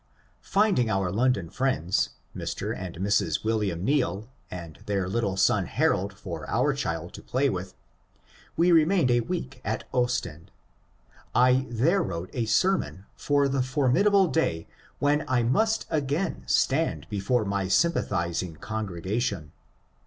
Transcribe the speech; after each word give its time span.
Finding 0.49 0.89
our 0.89 1.11
London 1.11 1.51
friends, 1.51 2.09
Mr. 2.35 2.75
and 2.75 2.95
Mrs. 2.95 3.43
William 3.43 3.85
Neill 3.85 4.27
and 4.49 4.79
their 4.87 5.07
little 5.07 5.37
son 5.37 5.67
Harold 5.67 6.11
for 6.13 6.49
our 6.49 6.73
child 6.73 7.13
to 7.13 7.21
play 7.21 7.51
with, 7.51 7.75
we 8.57 8.71
14 8.71 8.87
MONCURE 8.87 8.95
DANIEL 8.97 8.97
CONWAY 8.97 9.11
remained 9.11 9.11
a 9.11 9.27
week 9.29 9.61
at 9.63 9.83
Ostend. 9.93 10.51
I 11.35 11.67
there 11.69 12.01
wrote 12.01 12.31
a 12.33 12.45
sermon 12.45 13.05
for 13.15 13.47
the 13.47 13.61
formidable 13.61 14.25
day 14.25 14.65
when 14.97 15.23
I 15.27 15.43
mast 15.43 15.85
again 15.91 16.45
stand 16.47 17.05
before 17.07 17.45
my 17.45 17.67
sympa> 17.67 18.03
thizing 18.03 18.59
congregation. 18.59 19.51